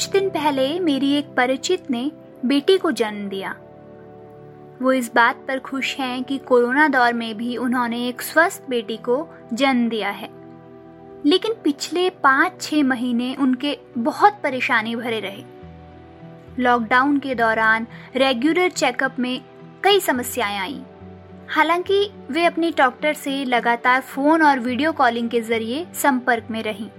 [0.00, 2.12] कुछ दिन पहले मेरी एक परिचित ने
[2.44, 3.50] बेटी को जन्म दिया।
[4.82, 8.96] वो इस बात पर खुश हैं कि कोरोना दौर में भी उन्होंने एक स्वस्थ बेटी
[8.96, 10.28] को जन्म दिया है।
[11.24, 15.44] लेकिन पिछले पाँच छः महीने उनके बहुत परेशानी भरे रहे।
[16.58, 19.40] लॉकडाउन के दौरान रेगुलर चेकअप में
[19.82, 20.82] कई समस्याएँ आईं।
[21.48, 26.90] हालाँकि वे अपने डॉक्टर से लगातार फ़ोन और वीडियो कॉलिंग के ज़रिए संपर्क में रहीं।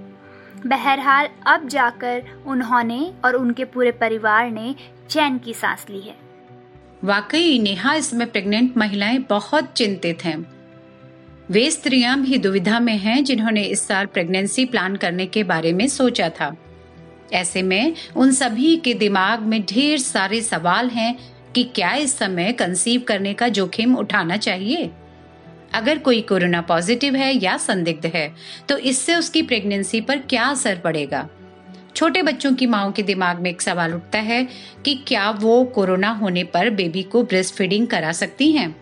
[0.68, 4.76] बहरहाल अब जाकर उन्होंने और उनके पूरे परिवार ने
[5.10, 6.16] चैन की सांस ली है।
[7.04, 10.46] वाकई, नेहा इसमें प्रेग्नेंट महिलाएँ बहुत चिंतित हैं।
[11.50, 15.88] वे स्त्रियाँ भी दुविधा में हैं जिन्होंने इस साल प्रेगनेंसी प्लान करने के बारे में
[15.88, 16.56] सोचा था।
[17.34, 21.20] ऐसे में उन सभी के दिमाग में ढेर सारे सवाल हैं
[21.56, 24.92] कि क्या इस समय कंसीव करने का जोखिम उठाना चाहिए?
[25.74, 28.34] अगर कोई कोरोना पॉजिटिव है या संदिग्ध है
[28.70, 31.28] तो इससे उसकी प्रेगनेंसी पर क्या असर पड़ेगा?
[31.96, 34.48] छोटे बच्चों की माओ के दिमाग में एक सवाल उठता है
[34.86, 38.76] कि क्या वो कोरोना होने पर बेबी को ब्रेस्ट फीडिंग करा सकती हैं?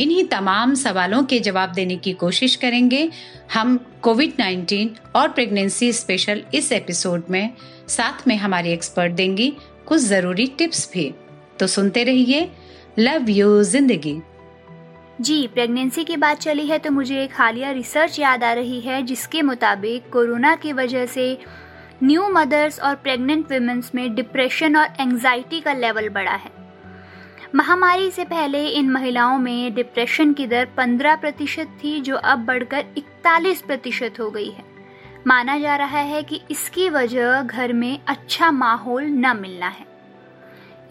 [0.00, 3.10] इन्हीं तमाम सवालों के जवाब देने की कोशिश करेंगे
[3.54, 7.50] हम कोविड 19 और प्रेगनेंसी स्पेशल इस एपिसोड में।
[7.88, 9.52] साथ में हमारी एक्सपर्ट देंगी
[9.86, 11.12] कुछ ज़रूरी टिप्स भी।
[11.60, 12.48] तो सुनते रहिए,
[12.98, 14.18] लव यू ज़िंदगी।
[15.20, 19.02] जी प्रेगनेंसी की बात चली है तो मुझे एक हालिया रिसर्च याद आ रही है,
[19.02, 21.38] जिसके मुताबिक कोरोना की वजह से
[22.02, 26.50] न्यू मदर्स और प्रेग्नेंट वुमेन्स में डिप्रेशन और एंजाइटी का लेवल बढ़ा है।
[27.54, 32.84] महामारी से पहले इन महिलाओं में डिप्रेशन की दर 15 प्रतिशत थी, जो अब बढ़कर
[32.96, 34.64] 41 प्रतिशत हो गई है।
[35.26, 39.86] माना जा रहा है कि इसकी वजह घर में अच्छा माहौल न मिलना है।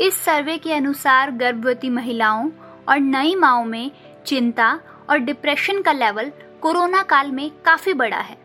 [0.01, 2.49] इस सर्वे के अनुसार गर्भवती महिलाओं
[2.89, 3.91] और नई माओ में
[4.27, 4.79] चिंता
[5.09, 8.37] और डिप्रेशन का लेवल कोरोना काल में काफ़ी बड़ा है।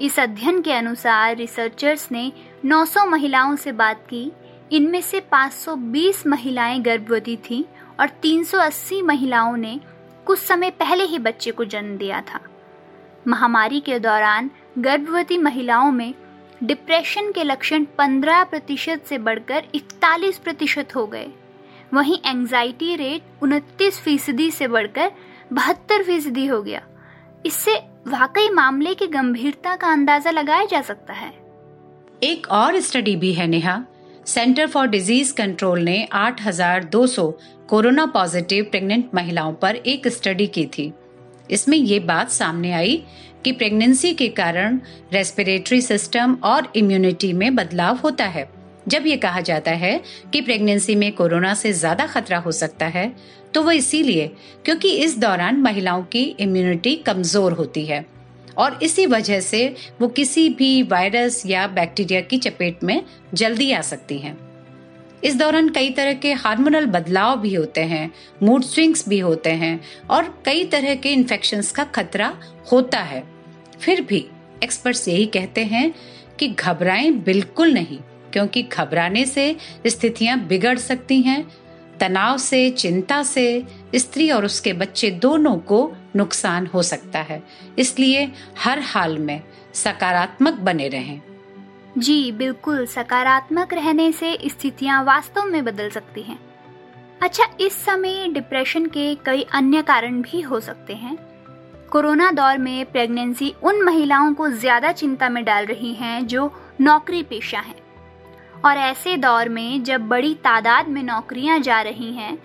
[0.00, 2.32] इस अध्ययन के अनुसार रिसर्चर्स ने
[2.64, 4.32] 900 महिलाओं से बात की।
[4.72, 7.64] इनमें से 520 महिलाएँ गर्भवती थीं
[8.00, 9.80] और 380 महिलाओं ने
[10.26, 12.40] कुछ समय पहले ही बच्चे को जन्म दिया था।
[13.28, 16.14] महामारी के दौरान गर्भवती महिलाओं में
[16.62, 21.30] डिप्रेशन के लक्षण 15 प्रतिशत से बढ़कर 41 प्रतिशत हो गए।
[21.94, 25.10] वहीं एंजाइटी रेट उनतीस फ़ीसदी से बढ़कर
[25.52, 26.82] बहत्तर फ़ीसदी हो गया।
[27.46, 27.74] इससे
[28.08, 31.32] वाकई मामले की गंभीरता का अंदाज़ा लगाया जा सकता है।
[32.22, 33.84] एक और स्टडी भी है Neha.
[34.26, 37.30] Centre for Disease Control ने 8,200
[37.68, 40.92] कोरोना पॉजिटिव प्रेग्नेंट महिलाओं पर एक स्टडी की थी।
[41.50, 43.02] इसमें ये बात सामने आई
[43.44, 44.80] कि प्रेगनेंसी के कारण
[45.12, 50.00] रेस्पिरेटरी सिस्टम और इम्यूनिटी में बदलाव होता है। जब ये कहा जाता है
[50.32, 53.12] कि प्रेगनेंसी में कोरोना से ज़्यादा खतरा हो सकता है
[53.54, 54.30] तो वो इसीलिए
[54.64, 58.04] क्योंकि इस दौरान महिलाओं की इम्यूनिटी कमज़ोर होती है।
[58.58, 59.66] और इसी वजह से
[60.00, 63.02] वो किसी भी वायरस या बैक्टीरिया की चपेट में
[63.34, 64.36] जल्दी आ सकती हैं।
[65.24, 68.10] इस दौरान कई तरह के हार्मोनल बदलाव भी होते हैं
[68.42, 69.80] मूड स्विंग्स भी होते हैं
[70.10, 72.32] और कई तरह के इन्फेक्शन का खतरा
[72.72, 73.22] होता है।
[73.80, 74.24] फिर भी
[74.62, 75.92] एक्सपर्ट्स यही कहते हैं
[76.38, 77.98] कि घबराएँ बिल्कुल नहीं।
[78.34, 79.56] क्योंकि घबराने से
[79.86, 81.44] स्थितियाँ बिगड़ सकती हैं,
[82.00, 83.64] तनाव से, चिंता से,
[83.94, 87.42] स्त्री और उसके बच्चे दोनों को नुकसान हो सकता है।
[87.78, 89.40] इसलिए हर हाल में
[89.74, 91.20] सकारात्मक बने रहें।
[91.98, 96.38] जी, बिल्कुल, सकारात्मक रहने से स्थितियाँ वास्तव में बदल सकती हैं।
[97.22, 101.16] अच्छा इस समय डिप्रेशन के कई अन्य कारण भी हो सकते हैं।
[101.90, 107.22] कोरोना दौर में प्रेगनेंसी उन महिलाओं को ज़्यादा चिंता में डाल रही हैं जो नौकरी
[107.22, 107.83] पेशा हैं।
[108.64, 112.36] और ऐसे दौर में जब बड़ी तादाद में नौकरियाँ जा रही हैं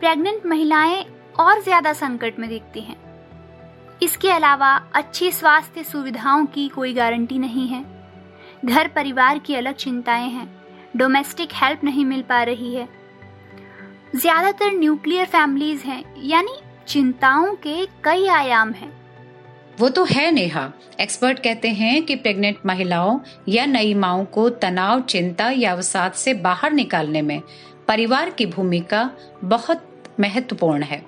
[0.00, 1.04] प्रेग्नेंट महिलाएँ
[1.40, 2.96] और ज़्यादा संकट में दिखती हैं।
[4.02, 7.84] इसके अलावा अच्छी स्वास्थ्य सुविधाओं की कोई गारंटी नहीं है।
[8.64, 10.48] घर परिवार की अलग चिंताएँ हैं।
[10.96, 12.88] डोमेस्टिक हेल्प नहीं मिल पा रही है।
[14.16, 18.92] ज़्यादातर न्यूक्लियर फैमिलीज़ हैं, यानी चिंताओं के कई आयाम हैं।
[19.78, 20.62] वो तो है नेहा।
[21.00, 26.34] एक्सपर्ट कहते हैं कि प्रेग्नेंट महिलाओं या नई माओ को तनाव, चिंता या अवसाद से
[26.36, 27.40] बाहर निकालने में
[27.88, 29.10] परिवार की भूमिका
[29.44, 29.84] बहुत
[30.20, 30.98] महत्वपूर्ण है।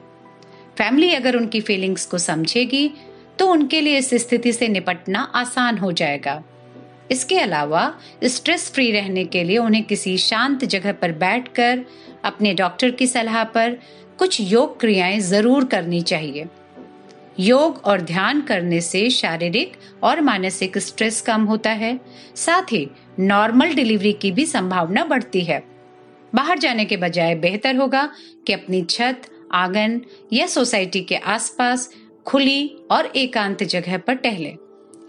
[0.79, 2.91] फैमिली अगर उनकी फीलिंग्स को समझेगी
[3.39, 6.43] तो उनके लिए इस स्थिति से निपटना आसान हो जाएगा।
[7.11, 7.93] इसके अलावा
[8.25, 11.85] स्ट्रेस फ्री रहने के लिए उन्हें किसी शांत जगह पर बैठकर,
[12.25, 13.79] अपने डॉक्टर की सलाह पर
[14.19, 16.47] कुछ योग क्रियाएँ ज़रूर करनी चाहिए।
[17.41, 19.73] योग और ध्यान करने से शारीरिक
[20.03, 22.01] और मानसिक स्ट्रेस कम होता है।
[22.37, 22.91] साथ ही
[23.21, 25.63] नॉर्मल डिलीवरी की भी संभावना बढ़ती है।
[26.35, 28.13] बाहर जाने के बजाय बेहतर होगा
[28.47, 29.23] कि अपनी छत,
[29.53, 30.01] आँगन
[30.33, 31.91] या सोसाइटी के आसपास
[32.27, 34.55] खुली और एकांत जगह पर टहले।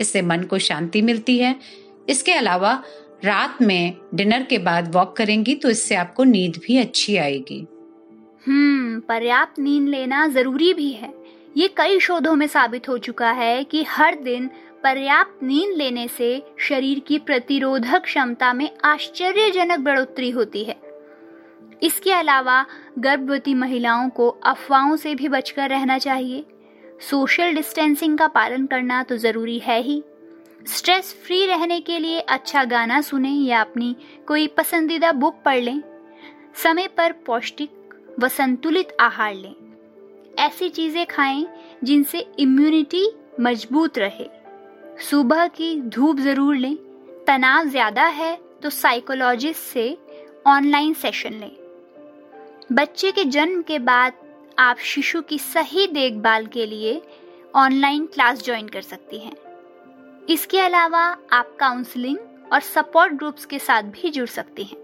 [0.02, 1.56] इससे मन को शांति मिलती है।
[2.10, 2.84] इसके अलावा
[3.26, 7.66] रात में डिनर के बाद वॉक करेंगी तो इससे आपको नींद भी अच्छी आएगी।
[8.48, 11.21] हम्म पर्याप्त नींद लेना ज़रूरी भी है।
[11.58, 14.50] ये कई शोधों में साबित हो चुका है कि हर दिन
[14.84, 20.76] पर्याप्त नींद लेने से शरीर की प्रतिरोधक क्षमता में आश्चर्यजनक बढ़ोतरी होती है।
[21.84, 22.66] इसके अलावा
[23.00, 26.46] गर्भवती महिलाओं को अफवाहों से भी बचकर रहना चाहिए।
[27.10, 30.04] सोशल डिस्टेंसिंग का पालन करना तो ज़रूरी है ही।
[30.68, 33.96] स्ट्रेस फ्री रहने के लिए अच्छा गाना सुने या अपनी
[34.28, 35.82] कोई पसंदीदा बुक पढ़ लें।
[36.64, 39.54] समय पर पौष्टिक व संतुलित आहार लें।
[40.40, 41.46] ऐसी चीज़ें खाएँ
[41.84, 43.06] जिनसे इम्यूनिटी
[43.40, 44.30] मज़बूत रहे।
[45.02, 46.76] सुबह की धूप ज़रूर लें।
[47.28, 49.98] तनाव ज़्यादा है तो साइकोलॉजिस्ट से
[50.48, 51.56] ऑनलाइन सेशन लें।
[52.72, 54.14] बच्चे के जन्म के बाद
[54.60, 57.02] आप शिशु की सही देखभाल के लिए
[57.56, 59.36] ऑनलाइन क्लास ज्वाइन कर सकती हैं।
[60.30, 62.18] इसके अलावा आप काउंसलिंग
[62.54, 64.78] और सपोर्ट ग्रुप्स के साथ भी जुड़ सकती हैं।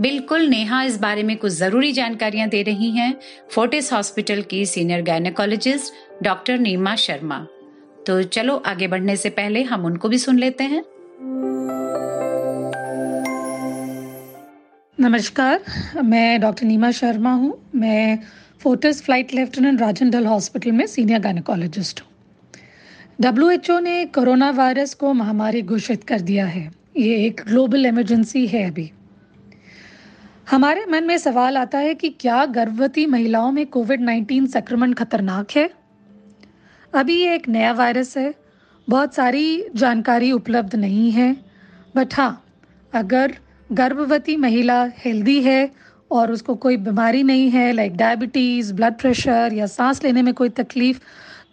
[0.00, 3.14] बिल्कुल नेहा इस बारे में कुछ ज़रूरी जानकारियाँ दे रही हैं,
[3.50, 5.92] फोर्टिस हॉस्पिटल की senior gynaecologist
[6.22, 7.38] doctor Neema Sharma.
[8.06, 10.82] तो चलो आगे बढ़ने से पहले हम उनको भी सुन लेते हैं।
[15.00, 15.60] नमस्कार,
[16.04, 18.18] मैं डॉक्टर नीमा शर्मा हूँ। मैं
[18.60, 22.08] Fortis flight lieutenant Rajan Dhall hospital में सीनियर गायनेकोलॉजिस्ट हूँ।
[23.20, 28.64] डब्ल्यू ने कोरोना वायरस को महामारी घोषित कर दिया है। ये एक ग्लोबल इमरजेंसी है
[28.70, 28.90] अभी।
[30.48, 35.50] हमारे मन में सवाल आता है कि क्या गर्भवती महिलाओं में कोविड 19 संक्रमण खतरनाक
[35.50, 35.68] है?
[36.92, 38.34] अभी ये एक नया वायरस है।
[38.88, 41.32] बहुत सारी जानकारी उपलब्ध नहीं है।
[41.96, 42.44] बट हाँ
[42.92, 43.34] अगर
[43.70, 45.70] गर्भवती महिला हेल्दी है
[46.10, 50.48] और उसको कोई बीमारी नहीं है लाइक डायबिटीज़ ब्लड प्रेशर या सांस लेने में कोई
[50.48, 51.00] तकलीफ़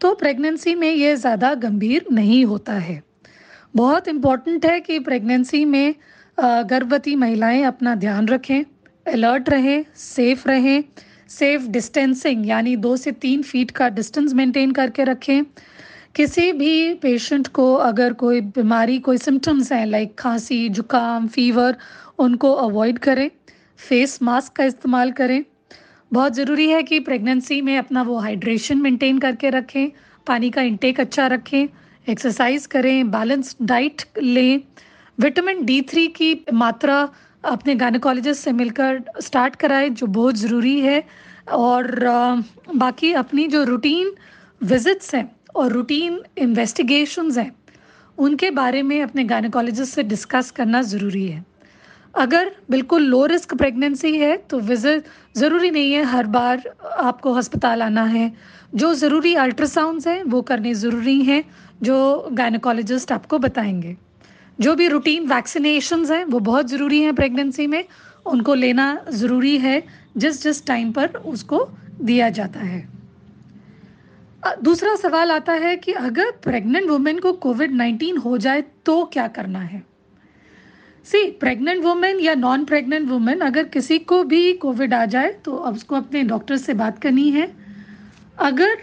[0.02, 3.02] तो प्रेगनेंसी में ये ज़्यादा गंभीर नहीं होता है।
[3.76, 5.94] बहुत इंपॉर्टेंट है कि प्रेगनेंसी में
[6.38, 8.64] गर्भवती महिलाएँ अपना ध्यान रखें।
[9.08, 10.84] अलर्ट रहें सेफ़ रहें
[11.30, 15.44] सेफ़ डिस्टेंसिंग यानी दो से तीन फीट का डिस्टेंस मेंटेन करके रखें।
[16.16, 21.78] किसी भी पेशेंट को अगर कोई बीमारी, कोई सिम्टम्स हैं लाइक खांसी, जुकाम फीवर
[22.20, 23.32] उनको अवॉइड करें।
[23.78, 25.44] फेस मास्क का इस्तेमाल करें।
[26.14, 29.92] बहुत ज़रूरी है कि प्रेगनेंसी में अपना वो हाइड्रेशन मेंटेन करके रखें।
[30.28, 31.68] पानी का इंटेक अच्छा रखें।
[32.10, 34.62] एक्सरसाइज करें। बैलेंस डाइट लें।
[35.20, 37.10] विटामिन डी थ्री की मात्रा
[37.46, 41.04] अपने गायनकोलॉजिस्ट से मिलकर स्टार्ट कराएँ, जो बहुत ज़रूरी है।
[41.54, 41.96] और
[42.76, 44.14] बाकी अपनी जो रूटीन
[44.62, 47.52] विजिट्स हैं और रूटीन इन्वेस्टिगेशंस हैं,
[48.18, 51.44] उनके बारे में अपने गायनकोलॉजिस्ट से डिस्कस करना ज़रूरी है।
[52.14, 55.06] अगर बिल्कुल लो रिस्क प्रेगनेंसी है तो विज़िट
[55.38, 56.64] ज़रूरी नहीं है। हर बार
[57.00, 58.32] आपको अस्पताल आना है।
[58.76, 61.44] जो ज़रूरी अल्ट्रासाउंड्स हैं, वो करने ज़रूरी हैं,
[61.84, 63.96] जो गायनकोलॉजिस्ट आपको बताएँगे।
[64.60, 67.84] जो भी रूटीन वैक्सीनेशन हैं, वो बहुत ज़रूरी हैं प्रेगनेंसी में।
[68.26, 69.82] उनको लेना ज़रूरी है,
[70.18, 71.68] जिस जिस टाइम पर उसको
[72.02, 72.88] दिया जाता है।
[74.64, 79.28] दूसरा सवाल आता है कि अगर प्रेग्नेंट वुमेन को कोविड नाइन्टीन हो जाए तो क्या
[79.28, 79.84] करना है?
[81.06, 85.56] सी प्रेग्नेंट वुमेन या नॉन प्रेग्नेंट वुमेन अगर किसी को भी कोविड आ जाए तो
[85.56, 87.52] अब उसको अपने डॉक्टर से बात करनी है।
[88.40, 88.78] अगर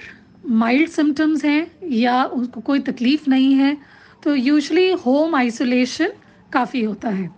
[0.47, 3.77] माइल्ड सिम्टम्स हैं या उसको कोई तकलीफ़ नहीं है
[4.23, 6.13] तो यूजली होम आइसोलेशन
[6.53, 7.31] काफ़ी होता है।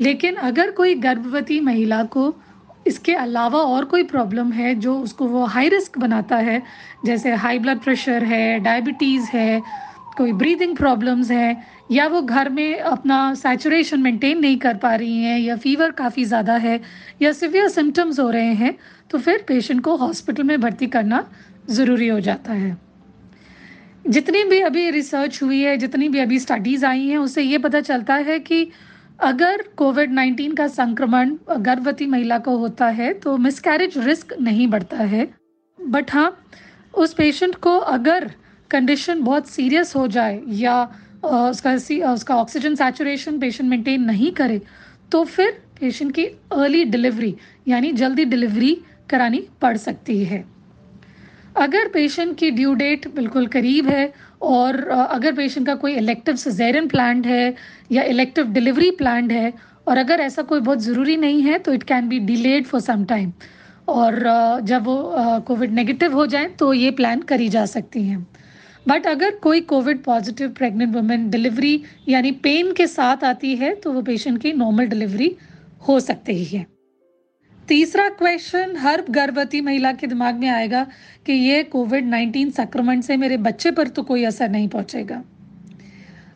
[0.00, 2.34] लेकिन अगर कोई गर्भवती महिला को
[2.86, 6.62] इसके अलावा और कोई प्रॉब्लम है जो उसको वो हाई रिस्क बनाता है,
[7.04, 9.62] जैसे हाई ब्लड प्रेशर है डायबिटीज़ है,
[10.16, 15.16] कोई ब्रीदिंग प्रॉब्लम्स हैं, या वो घर में अपना सैचुरेशन मेंटेन नहीं कर पा रही
[15.18, 16.80] हैं, या फीवर काफ़ी ज़्यादा है,
[17.22, 18.76] या सिवियर सिम्टम्स हो रहे हैं
[19.10, 21.24] तो फिर पेशेंट को हॉस्पिटल में भर्ती करना
[21.70, 22.76] ज़रूरी हो जाता है।
[24.04, 27.80] जितनी भी अभी रिसर्च हुई है, जितनी भी अभी स्टडीज़ आई हैं, उससे ये पता
[27.80, 28.68] चलता है कि
[29.20, 34.96] अगर कोविड नाइन्टीन का संक्रमण गर्भवती महिला को होता है तो मिसकैरेज रिस्क नहीं बढ़ता
[34.96, 35.28] है।
[35.78, 36.36] बट हाँ
[36.94, 38.30] उस पेशेंट को अगर
[38.70, 40.82] कंडीशन बहुत सीरियस हो जाए या
[41.24, 44.60] उसका सी उसका ऑक्सीजन सैचुरेशन पेशेंट मेंटेन नहीं करे
[45.12, 47.34] तो फिर पेशेंट की अर्ली डिलीवरी
[47.68, 48.76] यानी जल्दी डिलीवरी
[49.10, 50.44] करानी पड़ सकती है।
[51.56, 56.88] अगर पेशेंट की ड्यू डेट बिल्कुल करीब है और अगर पेशेंट का कोई इलेक्टिव सजेरन
[56.88, 57.54] प्लान है
[57.92, 59.52] या इलेक्टिव डिलीवरी प्लान है
[59.88, 63.04] और अगर ऐसा कोई बहुत ज़रूरी नहीं है तो it can be delayed for some
[63.04, 63.32] time
[63.88, 64.20] और
[64.64, 64.96] जब वो
[65.46, 68.26] कोविड नेगेटिव हो जाए तो ये प्लान करी जा सकती हैं।
[68.86, 73.92] बट अगर कोई covid positive pregnant women delivery यानी पेन के साथ आती है तो
[73.92, 75.36] वो पेशेंट की नॉर्मल डिलीवरी
[75.88, 76.66] हो सकती ही है।
[77.68, 80.86] तीसरा क्वेश्चन हर गर्भवती महिला के दिमाग में आएगा
[81.26, 85.22] कि ये कोविड नाइन्टीन संक्रमण से मेरे बच्चे पर तो कोई असर नहीं पहुंचेगा।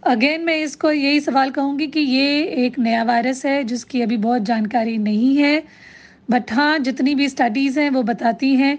[0.07, 4.43] अगेन मैं इसको यही सवाल कहूँगी कि ये एक नया वायरस है, जिसकी अभी बहुत
[4.43, 5.63] जानकारी नहीं है
[6.31, 8.79] बट हाँ जितनी भी स्टडीज़ हैं, वो बताती हैं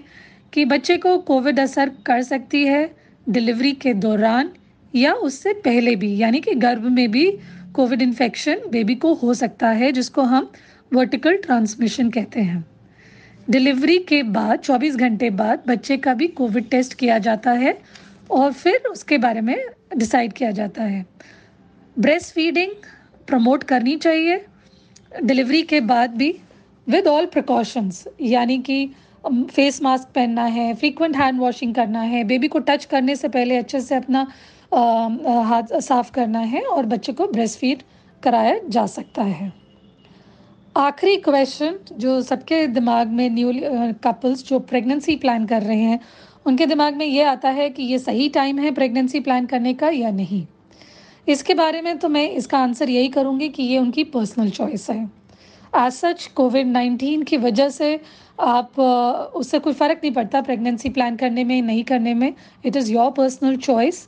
[0.52, 2.90] कि बच्चे को कोविड असर कर सकती है
[3.26, 4.50] डिलीवरी के दौरान
[4.94, 7.30] या उससे पहले भी, यानी कि गर्भ में भी
[7.74, 10.50] कोविड इन्फेक्शन बेबी को हो सकता है, जिसको हम
[10.92, 12.64] वर्टिकल ट्रांसमिशन कहते हैं।
[13.50, 17.76] डिलीवरी के बाद 24 घंटे बाद बच्चे का भी कोविड टेस्ट किया जाता है
[18.30, 19.56] और फिर उसके बारे में
[19.96, 21.04] डिसाइड किया जाता है।
[21.96, 22.72] ब्रेस्ट फीडिंग
[23.26, 24.44] प्रमोट करनी चाहिए।
[25.22, 26.34] डिलीवरी के बाद भी
[26.86, 28.90] विद ऑल प्रिकॉशंस यानी कि
[29.24, 33.56] फेस मास्क पहनना है फ्रीक्वेंट हैंड वॉशिंग करना है बेबी को टच करने से पहले
[33.56, 34.26] अच्छे से अपना
[35.44, 37.82] हाथ साफ़ करना है और बच्चे को ब्रेस्ट फ़ीड
[38.22, 39.52] कराया जा सकता है।
[40.76, 43.52] आखिरी क्वेश्चन जो सबके दिमाग में न्यू
[44.04, 45.98] कपल्स जो प्रेगनेंसी प्लान कर रहे हैं,
[46.46, 49.88] उनके दिमाग में ये आता है कि ये सही टाइम है प्रेगनेंसी प्लान करने का
[49.88, 50.44] या नहीं।
[51.28, 55.02] इसके बारे में तो मैं इसका आंसर यही करूँगी कि ये उनकी पर्सनल चॉइस है।
[55.76, 57.98] एज सच कोविड नाइन्टीन की वजह से
[58.40, 62.32] आप उससे कोई फ़र्क नहीं पड़ता प्रेगनेंसी प्लान करने में, नहीं करने में।
[62.64, 64.06] It is your personal choice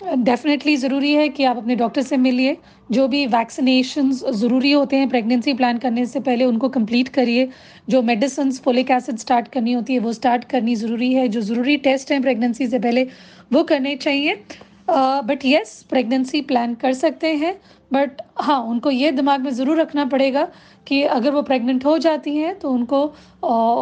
[0.00, 2.56] definitely ज़रूरी है कि आप अपने डॉक्टर से मिलिए।
[2.90, 7.48] जो भी वैक्सीनेशन ज़रूरी होते हैं प्रेगनेंसी प्लान करने से पहले उनको कंप्लीट करिए।
[7.88, 11.76] जो मेडिसिन फोलिक एसिड स्टार्ट करनी होती है, वो स्टार्ट करनी ज़रूरी है। जो ज़रूरी
[11.78, 13.06] टेस्ट हैं प्रेगनेंसी से पहले,
[13.52, 14.42] वो करने चाहिए।
[14.90, 17.54] बट येस प्रेगनेंसी प्लान कर सकते हैं।
[17.90, 20.46] बट हाँ उनको ये दिमाग में ज़रूर रखना पड़ेगा
[20.86, 23.04] कि अगर वो प्रेग्नेंट हो जाती हैं तो उनको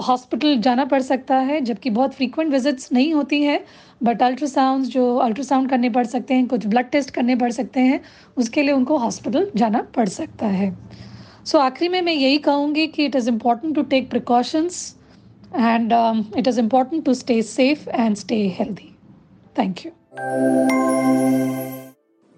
[0.00, 3.60] हॉस्पिटल जाना पड़ सकता है जबकि बहुत फ्रीक्वेंट विजिट्स नहीं होती हैं
[4.02, 8.00] बट अल्ट्रासाउंड जो अल्ट्रासाउंड करने पड़ सकते हैं कुछ ब्लड टेस्ट करने पड़ सकते हैं
[8.36, 10.70] उसके लिए उनको हॉस्पिटल जाना पड़ सकता है।
[11.44, 14.96] सो so, आखिरी में मैं यही कहूँगी कि it is important to take precautions
[15.56, 15.92] and
[16.38, 18.94] it is important to stay safe and stay healthy
[19.58, 21.77] thank you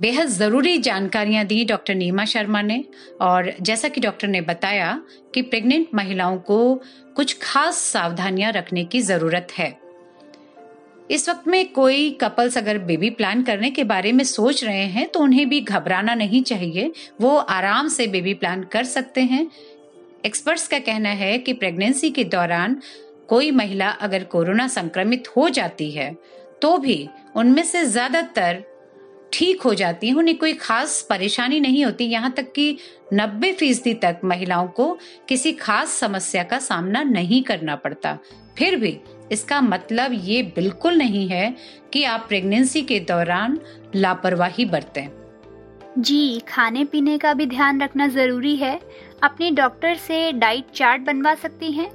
[0.01, 2.85] बेहद ज़रूरी जानकारियाँ दी डॉक्टर नीमा शर्मा ने,
[3.21, 5.01] और जैसा कि डॉक्टर ने बताया
[5.35, 6.75] कि प्रेग्नेंट महिलाओं को
[7.17, 9.79] कुछ खास सावधानियाँ रखने की ज़रूरत है।
[11.11, 15.07] इस वक्त में कोई कपल्स अगर बेबी प्लान करने के बारे में सोच रहे हैं
[15.09, 16.91] तो उन्हें भी घबराना नहीं चाहिए।
[17.21, 19.47] वो आराम से बेबी प्लान कर सकते हैं।
[20.27, 22.81] एक्सपर्ट्स का कहना है कि प्रेगनेंसी के दौरान
[23.29, 26.13] कोई महिला अगर कोरोना संक्रमित हो जाती है
[26.63, 28.63] तो भी उनमें से ज़्यादातर
[29.33, 32.77] ठीक हो जाती है, उन्हें कोई खास परेशानी नहीं होती। यहाँ तक कि
[33.13, 38.19] 90 फ़ीसदी तक महिलाओं को किसी खास समस्या का सामना नहीं करना पड़ता।
[38.59, 38.99] फिर भी
[39.33, 41.57] इसका मतलब ये बिल्कुल नहीं है
[41.93, 43.59] कि आप प्रेगनेंसी के दौरान
[43.97, 45.09] लापरवाही बरतें।
[45.99, 48.81] जी खाने पीने का भी ध्यान रखना ज़रूरी है।
[49.23, 51.91] अपने डॉक्टर से डाइट चार्ट बनवा सकती हैं।